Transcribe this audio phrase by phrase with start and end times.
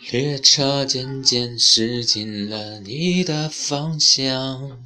[0.00, 4.82] 列车渐渐驶进了你的方向，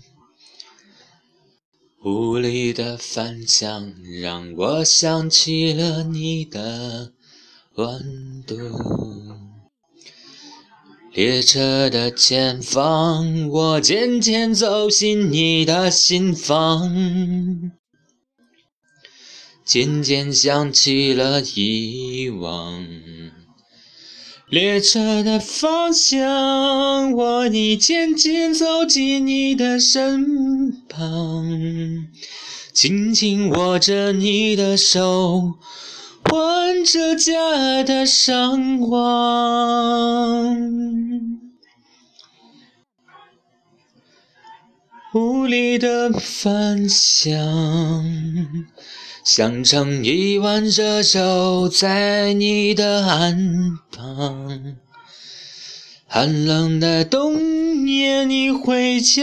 [2.03, 7.13] 无力的反向让我想起了你的
[7.75, 8.57] 温度。
[11.13, 17.71] 列车的前方，我渐渐走进你的心房，
[19.65, 23.12] 渐渐想起了以往。
[24.53, 31.49] 列车的方向，我已渐渐走进你的身旁，
[32.71, 35.55] 紧紧握着你的手，
[36.31, 40.59] 挽着家的伤亡，
[45.15, 47.41] 无力的反响。
[49.25, 54.77] 想盛一碗热粥，在你的岸旁。
[56.09, 59.23] 寒冷的冬夜，你回家，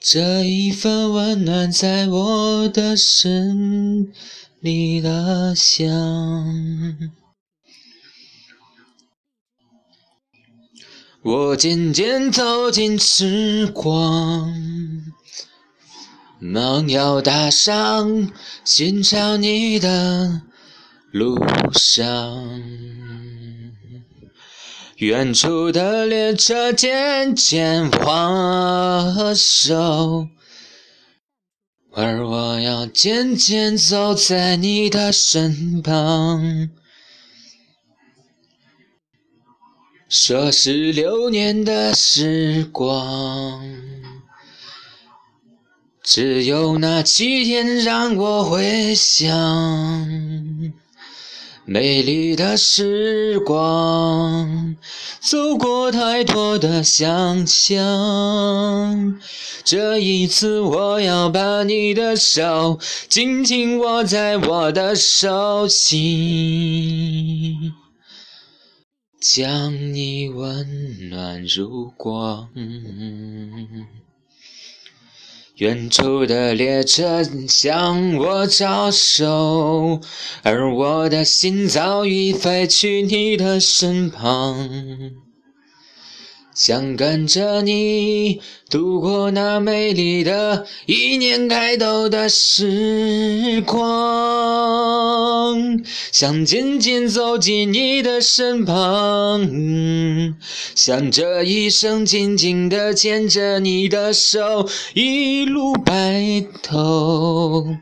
[0.00, 4.12] 这一份温暖在我的心
[4.60, 5.90] 里的香。
[11.22, 14.81] 我渐渐走进时光。
[16.44, 18.32] 梦要踏上
[18.64, 20.42] 寻找你的
[21.12, 21.38] 路
[21.72, 22.60] 上，
[24.96, 30.26] 远处的列车渐渐滑手，
[31.92, 36.70] 而我要渐渐走在你的身旁。
[40.08, 43.64] 说是流年的时光。
[46.02, 49.38] 只有那七天让我回想，
[51.64, 54.76] 美丽的时光，
[55.20, 59.20] 走过太多的想象。
[59.62, 67.72] 这一次，我要把你的手紧紧握在我的手心，
[69.20, 72.48] 将你温暖如光。
[75.56, 80.00] 远处的列车向我招手，
[80.42, 84.70] 而我的心早已飞去你的身旁。
[86.54, 93.80] 想跟着你度过那美丽的一年开头的时光，
[96.10, 100.34] 想紧紧走进你的身旁，
[100.74, 107.76] 想这一生紧紧的牵着你的手，一路白头。